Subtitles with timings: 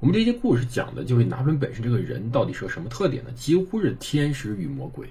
[0.00, 3.30] 我们这些故事讲的就是拿破仑本身这个人到底是个什么特点呢？
[3.32, 5.08] 几乎是天使与魔鬼。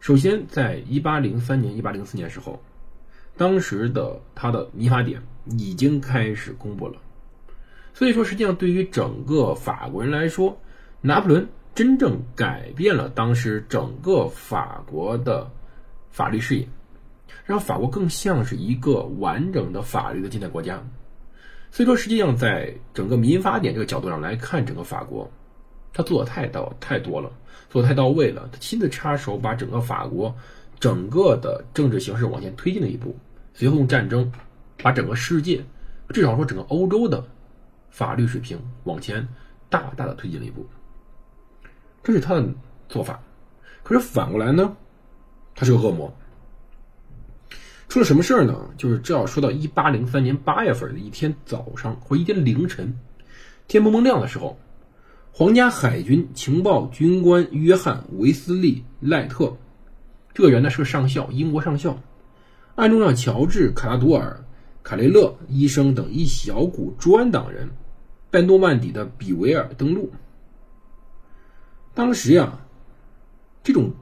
[0.00, 2.62] 首先，在一八零三年、一八零四年时候。
[3.36, 5.22] 当时的他的民法典
[5.56, 6.98] 已经开始公布了，
[7.94, 10.60] 所以说实际上对于整个法国人来说，
[11.00, 15.48] 拿破仑真正改变了当时整个法国的
[16.10, 16.68] 法律视野，
[17.44, 20.82] 让法国更像是一个完整的法律的近代国家。
[21.70, 25.30] 所以说实际上在整个民法典这个角度上来看，整个法国
[25.92, 27.30] 他做的太到太多了，
[27.68, 30.34] 做的太到位了，他亲自插手把整个法国
[30.80, 33.16] 整个的政治形势往前推进了一步。
[33.54, 34.30] 随后用战争，
[34.82, 35.62] 把整个世界，
[36.10, 37.24] 至少说整个欧洲的
[37.90, 39.26] 法律水平往前
[39.68, 40.66] 大大的推进了一步。
[42.02, 42.48] 这是他的
[42.88, 43.20] 做法。
[43.82, 44.76] 可是反过来呢，
[45.54, 46.12] 他是个恶魔。
[47.88, 48.70] 出了什么事儿呢？
[48.76, 52.94] 就是这要说到一八零三年八月份的一天早上或一天凌晨，
[53.66, 54.58] 天蒙蒙亮的时候，
[55.32, 59.56] 皇家海军情报军官约翰·维斯利·赖特，
[60.34, 61.98] 这个人呢是个上校，英国上校。
[62.74, 64.44] 暗中让乔治·卡拉多尔、
[64.82, 67.70] 卡雷勒医生等一小股专党人，
[68.30, 70.12] 在诺曼底的比维尔登陆。
[71.94, 72.60] 当时呀，
[73.64, 73.92] 这种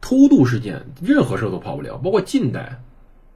[0.00, 2.82] 偷渡事件，任何事都跑不了，包括近代，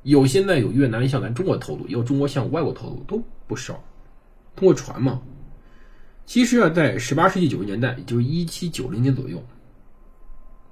[0.02, 3.82] 有现在有越南向咱中国偷渡，也有中国向外国偷渡，都不少。
[4.56, 5.20] 通过船嘛。
[6.26, 9.42] 其实啊，在十八世纪九十年代，也就是一七九零年左右，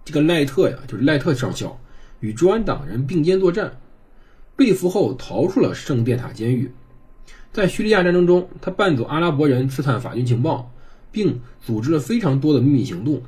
[0.04, 1.78] 这个赖特呀，就是赖特上校，
[2.20, 3.78] 与专党人并肩作战。
[4.54, 6.72] 被俘后逃出了圣殿塔监狱，
[7.52, 10.72] 在叙利亚战争中，他扮作阿拉伯人刺探法军情报，
[11.12, 13.22] 并组织了非常多的秘密行动。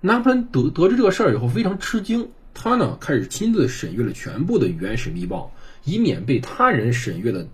[0.00, 5.52] 拿破仑得得知这个事儿以后非常吃惊，他呢开始亲自审阅了全部的原始密报，
[5.84, 7.46] 以免被他人审阅的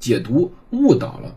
[0.00, 1.36] 解读误导了。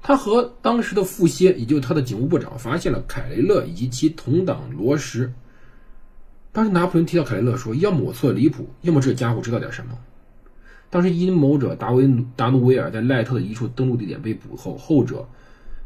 [0.00, 5.34] 他和当时的副歇，也就是他的警务部长，发现了凯雷勒以及其同党罗什。
[6.52, 9.98] 当时拿破仑提到凯雷勒说：“要么我错的离谱，要么这家伙知道点什么。”
[10.88, 15.28] 当时阴谋者达维达努维尔在赖特的一处登陆地点被捕后，后者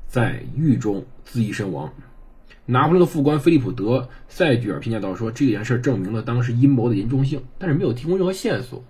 [0.06, 1.92] 在狱中自缢身亡。
[2.66, 8.82] 拿破仑的副官菲利普德塞居尔评价道：“说这件事证明了当时阴谋的严重性，但是没有提供任何线索。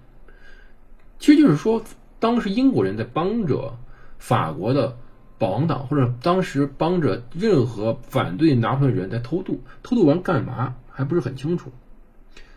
[1.19, 1.83] 其实就是说，
[2.19, 3.77] 当时英国人在帮着
[4.19, 4.97] 法国的
[5.39, 11.73] 保王党，或者当时帮着任何反对拿破仑的人在偷渡，偷渡完干嘛？”还不是很清楚。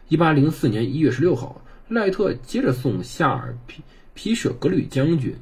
[0.10, 3.82] 一八零四年一月十六号，赖特接着送夏尔皮
[4.14, 5.36] 皮舍格吕将军。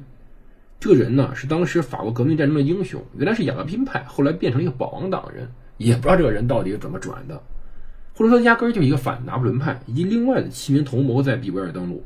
[0.80, 7.42] 这个人呢，是当时法国革命战争的英雄，原来是雅各宾派，后来变成了一个保王党人，也不知道这个人到底是怎么转的，
[8.14, 12.04] 或者说压根儿就是一个反拿破仑派，以及另外的七名同谋在比维尔登陆。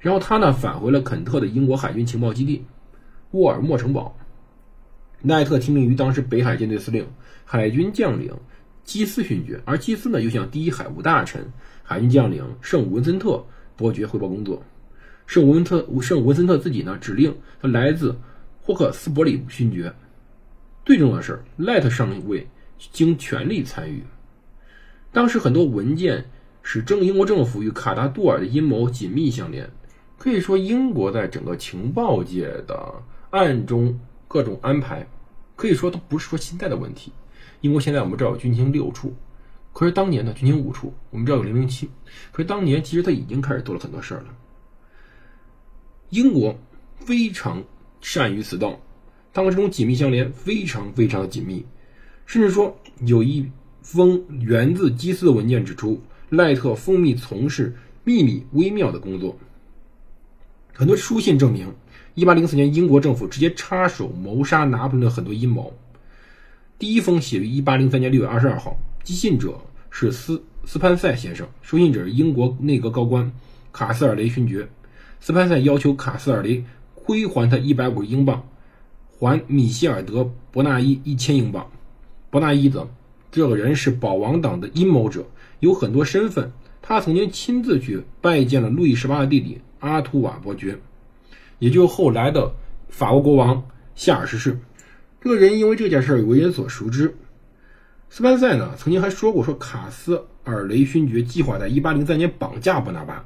[0.00, 2.64] 然后他呢，返回了肯特的英国海军情报基地
[3.32, 4.16] 沃尔莫城堡。
[5.20, 7.06] 奈特听命于当时北海舰队司令、
[7.44, 8.32] 海军将领。
[8.84, 11.44] 基斯勋爵，而基斯呢又向第一海务大臣、
[11.82, 13.44] 海军将领圣文森特
[13.76, 14.62] 伯爵汇报工作。
[15.26, 18.16] 圣武文特圣文森特自己呢指令他来自
[18.62, 19.92] 霍克斯伯里勋爵。
[20.86, 22.46] 最重要的是，赖特上尉
[22.78, 24.04] 经全力参与。
[25.12, 26.30] 当时很多文件
[26.62, 29.70] 使正英国政府与卡达杜尔的阴谋紧密相连。
[30.18, 32.92] 可以说，英国在整个情报界的
[33.30, 35.06] 暗中各种安排，
[35.54, 37.12] 可以说都不是说现在的问题。
[37.60, 39.14] 英国现在我们知道有军情六处，
[39.72, 41.88] 可是当年呢军情五处，我们知道有零零七，
[42.32, 44.34] 可是当年其实他已经开始做了很多事儿了。
[46.10, 46.58] 英国
[46.96, 47.62] 非常
[48.00, 48.80] 善于此道，
[49.32, 51.64] 他们这种紧密相连，非常非常的紧密，
[52.28, 55.98] 甚至说有一封源自基斯的文件指出，
[56.28, 59.34] 赖特蜂蜜从事秘密微妙的工作。
[60.74, 61.72] 很多书信证明，
[62.14, 65.72] 一八零四年英国政府直接插手谋杀拿破仑的很多阴谋。
[66.78, 69.58] 第一封写于一八零三年六月二十二号，寄信者
[69.88, 73.32] 是斯斯潘塞先生，收信者是英国内阁高官
[73.72, 74.68] 卡斯尔雷勋爵。
[75.18, 76.62] 斯潘塞要求卡斯尔雷
[76.94, 78.46] 归还他一百五十英镑，
[79.18, 81.66] 还米歇尔德伯纳伊一千英镑。
[82.30, 82.88] 伯纳伊则
[83.30, 85.26] 这个人是保王党的阴谋者，
[85.60, 86.52] 有很多身份。
[86.80, 90.78] 他曾经亲自去拜见了路易十八的弟弟阿图瓦伯爵，
[91.58, 92.54] 也就后来的
[92.88, 93.62] 法国国王
[93.94, 94.58] 夏尔十世。
[95.20, 97.14] 这个人因为这件事为人所熟知。
[98.08, 103.22] 斯潘塞呢曾经还说过，说卡斯尔雷勋爵计划在1803年绑架伯纳巴。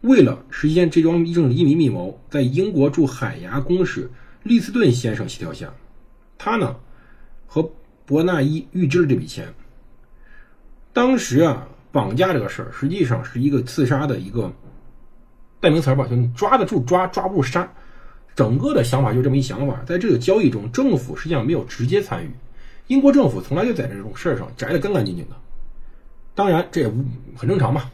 [0.00, 4.10] 为了实现这桩政治移民密谋，在英国驻海牙公使
[4.44, 5.74] 利斯顿先生协调下，
[6.38, 6.76] 他呢
[7.46, 7.70] 和
[8.06, 9.52] 伯纳伊预支了这笔钱。
[10.92, 14.50] 当时啊，绑架这个事儿实际上是一个刺杀的一个
[15.60, 17.70] 代名词吧，就抓得住抓，抓不住杀。
[18.34, 22.30] 整个的想法就这么一想法，在这个交易中，政府实际上没有直接参与。
[22.86, 25.36] 英国政府从来就在这种事儿上摘得干干净净的，
[26.34, 26.92] 当然这也
[27.36, 27.90] 很正常嘛。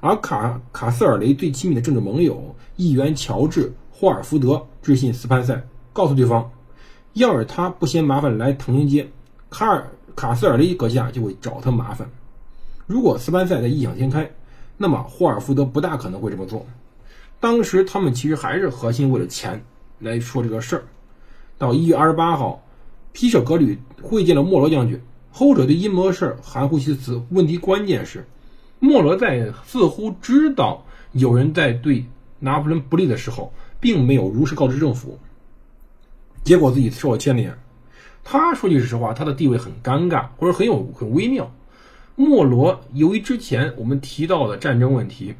[0.00, 5.62] 而卡卡斯尔雷最亲密的政治盟友议员乔治·霍尔福德致信斯潘塞，
[5.92, 6.50] 告诉对方，
[7.12, 9.08] 要是他不嫌麻烦来唐宁街，
[9.50, 12.08] 卡尔卡斯尔雷阁下就会找他麻烦。
[12.86, 14.30] 如果斯潘塞在异想天开，
[14.76, 16.66] 那么霍尔福德不大可能会这么做。
[17.40, 19.62] 当时他们其实还是核心为了钱
[19.98, 20.84] 来说这个事儿。
[21.58, 22.62] 到一月二十八号，
[23.12, 25.00] 皮舍格吕会见了莫罗将军，
[25.30, 27.22] 后者对阴谋的事儿含糊其辞。
[27.30, 28.26] 问题关键是，
[28.78, 32.04] 莫罗在似乎知道有人在对
[32.38, 35.18] 拿破仑不利的时候，并没有如实告知政府，
[36.44, 37.56] 结果自己受了牵连。
[38.24, 41.50] 他说句实话，他的地位很尴尬，或者很有很微妙。
[42.16, 45.34] 莫罗由于之前我们提到的战争问题。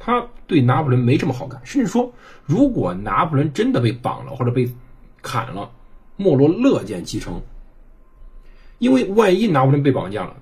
[0.00, 2.12] 他对拿破仑没什么好感，甚至说，
[2.44, 4.72] 如果拿破仑真的被绑了或者被
[5.22, 5.68] 砍了，
[6.16, 7.42] 莫罗乐见其成。
[8.78, 10.36] 因为万一拿破仑被绑架了，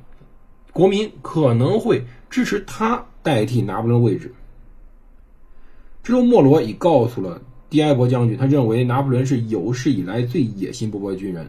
[0.75, 4.35] 国民可能会支持他代替拿破仑位置。
[6.03, 11.49] 之后，莫罗已告诉了迪埃博将军，他认为拿破仑是有史以来最野心勃勃的军人，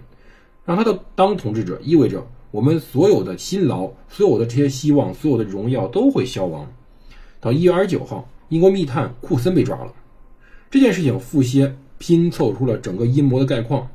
[0.65, 6.67] 让他的当统治者意味着我们所有的辛劳、所有的这些希望、所有的荣耀都会消亡。
[7.39, 9.93] 到一月二十九号，英国密探库森被抓了。
[10.71, 13.87] 这件事情，傅歇拼凑出了整个阴谋的概况。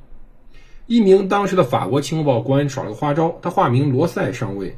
[0.86, 4.76] 一名当时的法国情报官耍了个花招，他化名罗塞上尉，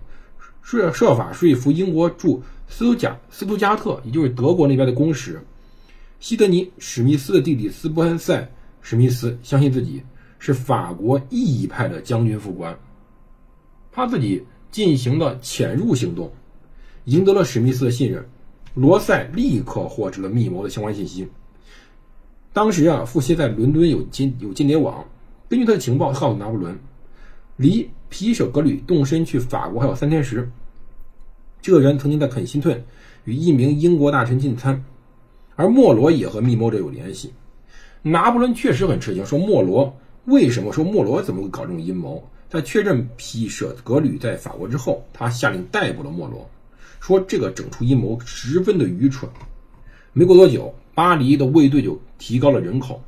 [0.62, 5.40] 设设法说服英国驻斯图加斯图加特，也就是德国那边的公使
[6.24, 8.50] 西德尼史密斯的弟弟斯波恩塞
[8.80, 10.02] 史密斯，相信自己
[10.38, 12.74] 是法国意义派的将军副官。
[13.92, 16.32] 他自己进行了潜入行动，
[17.04, 18.26] 赢得了史密斯的信任。
[18.72, 21.28] 罗塞立刻获知了密谋的相关信息。
[22.54, 25.06] 当时啊，富歇在伦敦有间有间谍网，
[25.46, 26.74] 根据他的情报，告诉拿破仑，
[27.58, 30.50] 离皮舍格吕动身去法国还有三天时，
[31.60, 32.82] 这个人曾经在肯辛顿
[33.24, 34.82] 与一名英国大臣进餐，
[35.56, 37.32] 而莫罗也和密谋者有联系。
[38.02, 42.22] 拿破仑确实很吃惊，说莫罗为什么说莫罗怎么会搞这种阴谋？
[42.48, 46.48] 在确认皮舍格吕在法国之后，他下令逮捕了莫罗。
[47.00, 49.28] 说这个整出阴谋十分的愚蠢。
[50.12, 53.02] 没过多久，巴黎的卫队就提高了人口。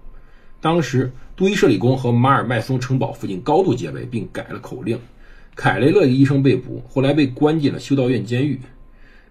[0.61, 4.99] 当时，杜伊舍里宫和马尔麦松城堡附近高度戒备，并改了口令。
[5.55, 8.61] 凯雷勒医生被捕，后来被关进了修道院监狱。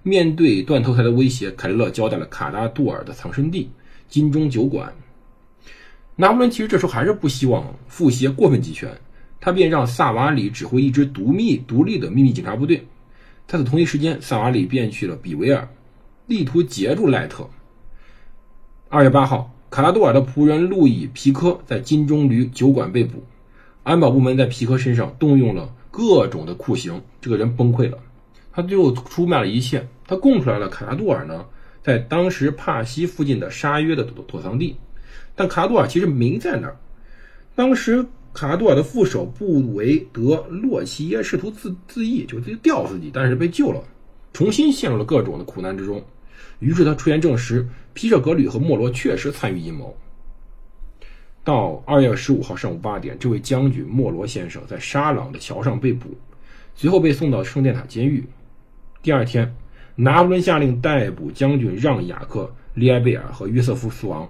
[0.07, 3.67] 面对断头台的威胁，凯雷勒交代了卡达杜尔的藏身地——
[4.07, 4.93] 金钟酒馆。
[6.15, 8.87] 拿破仑其实这时候还是不希望复协过分集权，
[9.41, 12.85] 他便让萨瓦里指挥一支独密独立的秘密警察部队。
[13.47, 15.67] 在此同一时间，萨瓦里便去了比维尔，
[16.27, 17.49] 力图截住赖特。
[18.89, 23.23] 二月八号，卡拉杜尔的仆人路易皮科在金钟旅酒馆被捕，
[23.81, 27.97] 安保部门在皮科身上动用了各种的酷刑，这个人崩溃了。
[28.53, 31.45] 他最后出卖了一切，他供出来了卡拉杜尔呢，
[31.83, 34.77] 在当时帕西附近的沙约的躲藏地，
[35.35, 36.77] 但卡拉杜尔其实没在那儿。
[37.55, 38.05] 当时。
[38.35, 43.81] 卡拉杜尔的副手布维德洛齐耶试图自自缢，就自己吊自己，但是被救了，
[44.33, 46.03] 重新陷入了各种的苦难之中。
[46.59, 49.95] 于是他出言证实，皮舍格吕和莫罗确实参与阴谋。
[51.45, 56.09] 到二月十五号上午八点，这位将军莫罗先生在沙朗的桥上被捕，
[56.75, 58.21] 随后被送到圣殿塔监狱。
[59.01, 59.55] 第二天，
[59.95, 64.29] 拿破仑下令逮捕将军让雅克、利埃贝尔和约瑟夫苏王，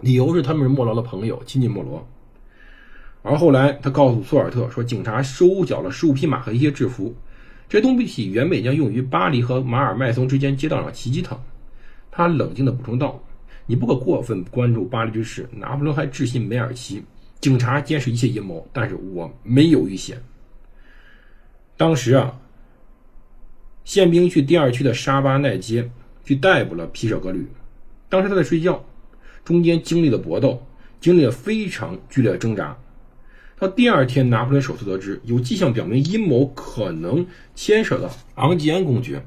[0.00, 2.06] 理由是他们是莫罗的朋友，亲近莫罗。
[3.22, 7.14] 而后来，他告诉索尔特说，警察收缴了十五匹马和一些制服，
[7.68, 11.38] 这东西原本将用于巴黎和马尔麦松之间街道上袭击他。
[12.10, 13.22] 他冷静地补充道
[13.66, 15.48] ：“你不可过分关注巴黎之事。
[15.52, 17.02] 拿破仑还致信梅尔奇，
[17.40, 20.20] 警察监视一切阴谋，但是我没有遇险。”
[21.78, 22.38] 当时啊，
[23.84, 25.90] 宪兵去第二区的沙巴奈街
[26.24, 27.46] 去逮捕了皮舍格吕，
[28.08, 28.82] 当时他在睡觉，
[29.44, 30.66] 中间经历了搏斗，
[31.00, 32.76] 经历了非常剧烈的挣扎。
[33.58, 39.24] 到第二天，拿破仑首次得知有迹象表明阴谋可能牵涉到昂吉安公爵。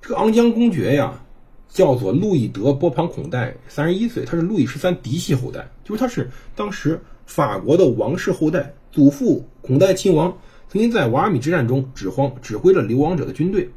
[0.00, 1.22] 这个昂吉安公爵呀，
[1.68, 10.36] 叫做路易德·波旁孔代，三十一岁，他是路易十三嫡系后代，就是他是当时法国的王室后代，祖父孔代亲王
[10.74, 13.70] 曾经在瓦尔米之战中指挥指挥了流亡者的军队。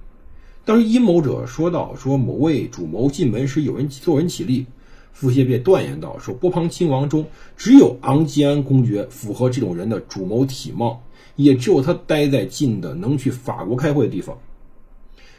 [0.65, 4.65] 当时阴谋者说到，说某位主谋进门时有人做人起立，
[5.13, 7.23] 傅歇便断言道，说波旁亲王中
[7.55, 11.03] 只有昂吉安公爵符合这种人的主谋体貌，
[11.35, 14.35] 也只有他待在近的能去法国开会的地方。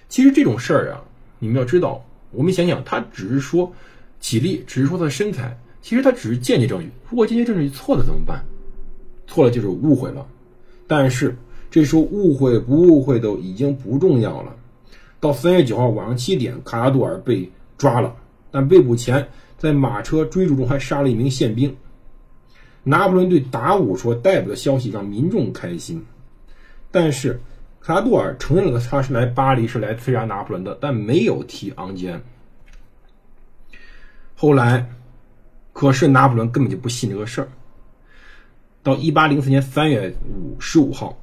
[0.08, 1.02] 其实这种事儿啊，
[1.40, 3.72] 你们要知道，我们想想，他只是说
[4.20, 6.88] 起立，只是说他的身材，其实他只是间接证据。
[7.10, 8.44] 如果间接证据错了怎么办？
[9.26, 10.24] 错了就是误会了。
[10.86, 11.36] 但是
[11.70, 14.54] 这时候误会不误会都已经不重要了。
[15.20, 18.14] 到三月九号晚上七点，卡拉杜尔被抓了，
[18.50, 21.76] 但被捕前在马车追逐中还杀了一名宪兵。
[22.82, 26.04] 拿破仑对达武说逮捕的消息让民众开心，
[26.90, 27.40] 但是。
[27.80, 32.20] 卡拉杜尔承认了他是来巴黎是来刺杀拿破仑的，但没有提昂吉安。
[34.34, 34.90] 后来，
[35.72, 37.48] 可是拿破仑根本就不信这个事儿。
[38.82, 41.16] 到一八零四年三月五十五号，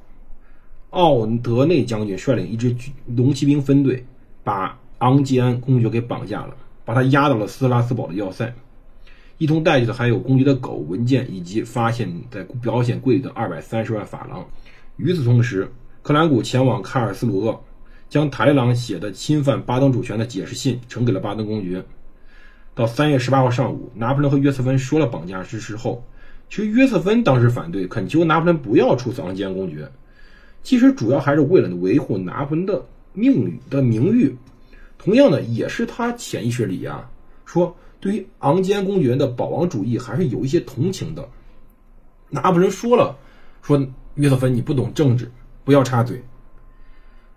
[0.90, 2.74] 奥德内将军率领一支
[3.14, 4.06] 龙骑兵分队，
[4.44, 8.54] 把昂吉安公爵给绑架了，把他押到了斯拉斯堡的要塞。
[9.38, 14.46] 一同带去的还有公爵的狗、文件以及发现在保险柜里的二百三十万法郎。
[14.96, 15.70] 与此同时，
[16.02, 17.60] 克兰古前往卡尔斯鲁厄，
[18.08, 21.84] 将塔列朗写的侵犯巴登主权的解释信呈给了巴登公爵。
[22.74, 26.02] 到三月十八号上午，拿破仑和约瑟芬说了绑架之事后，
[26.48, 29.90] 其实约瑟芬当时反对，恳求拿破仑不要处死昂吉安公爵。
[30.66, 34.36] 其实主要还是为了维护拿破仑的命运的名誉，
[34.98, 37.08] 同样的也是他潜意识里啊，
[37.44, 41.28] 说对于昂吉安公爵的保王主义还是有一些同情的。
[42.30, 43.16] 拿破仑说了，
[43.62, 43.80] 说
[44.16, 45.30] 约瑟芬你不懂政治。
[45.62, 46.20] 不要插嘴。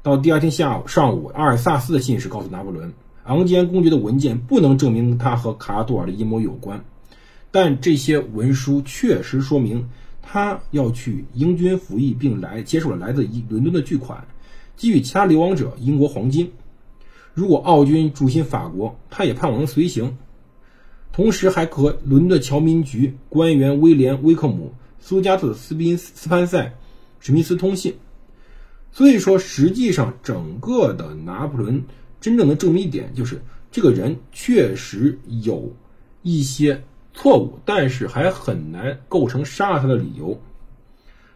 [0.02, 2.92] 到第二天下午上午，阿尔萨斯的信使告诉拿破仑，
[3.26, 6.84] 昂吉安公爵的文件不能证明他和卡拉杜尔的阴谋有关，
[7.52, 9.88] 但这些文书确实说明
[10.22, 14.28] 他要去英军服役，并来接受了来自伦敦的巨款，
[14.78, 16.52] 给予其他流亡者英国黄金。
[17.34, 20.18] 如果奥军驻心法国，他也盼望能随行，
[21.12, 26.74] 同时还和伦敦侨民局官员威廉·威克姆、苏加特·斯宾斯潘塞、
[27.20, 27.96] 史密斯通信。
[28.92, 31.82] 所以说，实际上整个的拿破仑
[32.20, 35.72] 真正的证明一点就是，这个人确实有
[36.24, 36.84] 一些
[37.22, 40.40] 错误，但是还很难构成杀他的理由。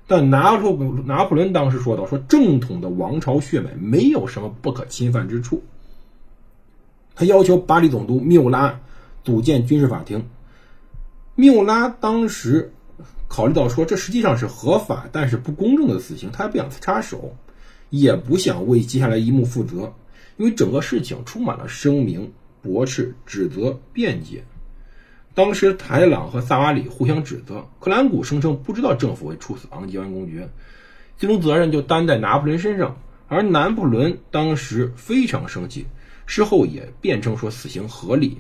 [0.08, 0.72] 但拿破
[1.06, 5.62] 拿破仑当时说到，说正统的王朝血脉没有什么不可侵犯之处。
[7.16, 8.80] 他要求巴黎总督缪拉
[9.26, 10.26] 组建军事法庭。
[11.36, 12.72] 缪拉当时
[13.28, 17.36] 考虑到说，这实际上是合法但是不公正的死刑，他不想插手。
[17.90, 19.94] 也不想为接下来一幕负责，
[20.38, 24.44] 因为整个事情充满了声明、驳斥、指责、辩解。
[25.36, 30.50] 当时台朗和萨瓦里互相指责，克兰古声称不知道政府会处死昂吉安公爵，
[31.18, 32.98] 最终责任就担在拿破仑身上。
[33.30, 35.88] 而拿破仑当时非常生气，
[36.28, 38.38] 事后也辩称说死刑合理。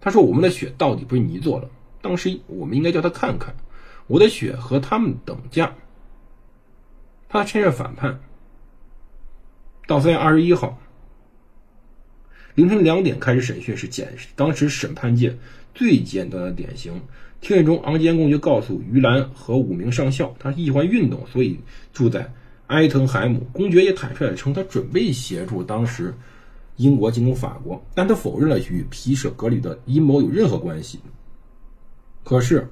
[0.00, 1.68] 他说：“我们的血到底不是你做的，
[2.00, 3.54] 当时我们应该叫他看看，
[4.06, 5.74] 我的血和他们等价。”
[7.28, 8.20] 他趁热反叛。
[9.86, 10.78] 到三月二十一号
[12.60, 15.34] 凌晨两点开始审讯，是简当时审判界
[15.74, 16.92] 最简单的典型。
[17.40, 21.58] 庭审中，昂吉安公爵告诉于兰和五名上校，他喜欢运动，所以
[21.90, 22.30] 住在
[22.66, 23.46] 埃滕海姆。
[23.50, 26.12] 公爵也坦率地称，他准备协助当时
[26.76, 31.00] 英国进攻法国，但他否认了与皮舍格里的阴谋有任何关系。
[32.22, 32.68] 可是，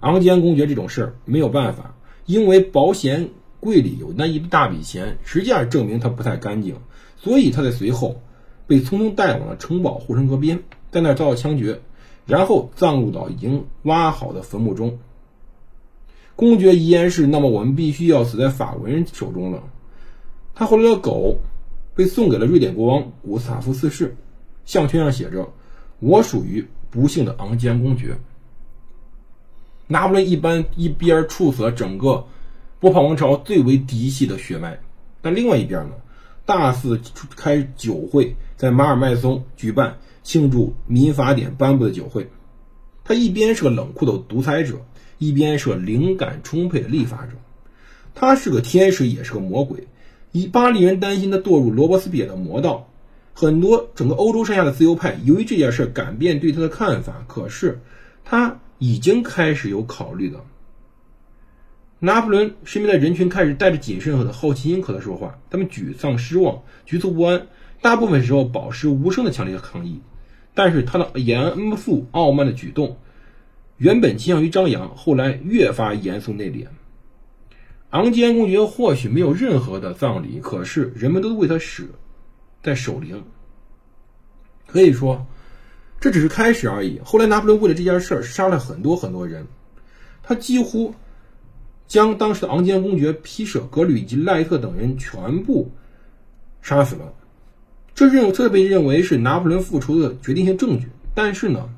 [0.00, 1.94] 昂吉安公爵这种事儿没有办法，
[2.24, 3.28] 因为保险。
[3.62, 6.74] 柜里有那一大笔钱，实际上证明他不太干净，
[7.18, 8.18] 所以他在随后
[8.70, 10.62] 被匆匆带往了城堡护城河边，
[10.92, 11.80] 在那遭到枪决，
[12.24, 15.00] 然后葬入到已经挖好的坟墓中。
[16.36, 19.64] 公爵遗言是：那么我们必须要死在法国人手中了。
[20.54, 21.38] 他后来的狗
[21.96, 24.16] 被送给了瑞典国王古斯塔夫四世，
[24.64, 25.48] 项圈上写着
[25.98, 28.18] ：“我属于不幸的昂吉安公爵。”
[29.88, 32.24] 拿破仑一般一边处死了整个。
[32.78, 34.78] 波旁王朝最为嫡系的血脉，
[35.20, 35.96] 但另外一边呢，
[36.46, 37.00] 大肆
[37.36, 42.28] 开酒会，在马尔麦松举办庆祝民法典颁布的酒会。
[43.02, 44.82] 他一边是个冷酷的独裁者，
[45.16, 47.32] 一边是个灵感充沛的立法者。
[48.14, 49.88] 他是个天使，也是个魔鬼。
[50.32, 52.86] 以巴黎人担心他堕入罗伯斯比尔的魔道，
[53.32, 57.24] 很多整个欧洲上下的自由派由于这件事改变对他的看法。
[57.26, 57.80] 可是
[58.26, 60.44] 他已经开始有考虑了。
[61.98, 67.46] 拿破仑身边的人群开始带着谨慎和好奇心和他说话，他们沮丧、失望、局促不安，
[67.80, 70.00] 大部分时候保持无声的强烈抗议。
[70.52, 72.98] 但是他的严肃傲慢的举动，
[73.76, 76.66] 原本倾向于张扬，后来越发严肃内敛。
[77.90, 81.88] 昂吉安公爵或许没有任何的葬礼，可是人们都为他死
[82.62, 83.22] 在守灵。
[84.66, 85.24] 可以说，
[86.00, 87.00] 这只是开始而已。
[87.04, 89.46] 后来拿破仑为了这件事儿杀了很多很多人，
[90.22, 90.92] 他几乎
[91.86, 95.70] 将当时的昂吉安公爵、皮舍、格吕以及赖特等人全部
[96.60, 97.14] 杀死了。
[98.00, 100.88] 这认这被认为是拿破仑复仇的决定性证据。
[101.14, 101.68] 但是呢，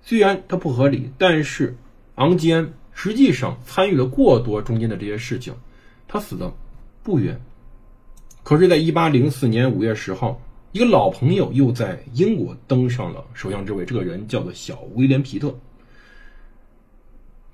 [0.00, 1.76] 虽然它不合理，但是
[2.14, 5.52] 昂吉安实际上参与了过多中间的这些事情，
[6.06, 6.54] 他死的
[7.02, 7.40] 不冤。
[8.44, 15.52] 可是，在一八零四年五月十号，一个老朋友又在英国登上了首相之位，这个人叫做小威廉·皮特，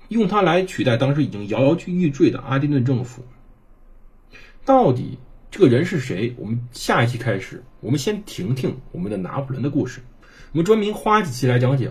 [0.09, 3.23] 用他来取代当时已经摇摇欲坠的阿丁顿政府。
[4.63, 5.17] 到底？
[5.55, 6.35] 这个人是谁？
[6.37, 10.01] 我们下一期开始，我们先听听我们的拿破仑的故事。
[10.51, 11.89] 我们专门花几期来讲讲，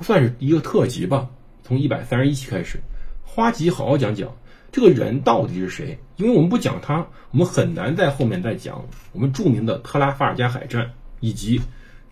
[0.00, 1.28] 算是一个特辑吧。
[1.62, 2.78] 从一百三十一期开始，
[3.22, 4.34] 花集好好讲讲
[4.72, 5.98] 这个人到底是谁。
[6.16, 10.90] 因为我们不讲他，我们很难在后面再讲我们著名的特拉法尔加海战，
[11.20, 11.60] 以及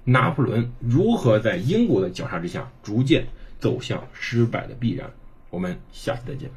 [0.05, 3.27] 拿破仑如何在英国的绞杀之下逐渐
[3.59, 5.11] 走向失败的必然。
[5.49, 6.51] 我们下期再见。